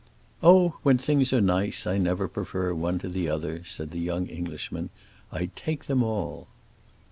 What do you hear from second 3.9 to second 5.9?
the young Englishman. "I take